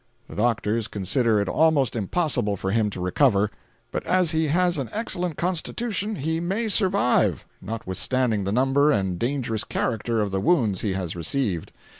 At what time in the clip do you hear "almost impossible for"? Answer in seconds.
1.47-2.71